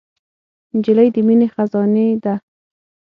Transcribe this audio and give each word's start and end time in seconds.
نجلۍ 0.75 1.07
د 1.15 1.17
مینې 1.27 1.47
خزانې 1.53 2.07
ده. 2.23 2.33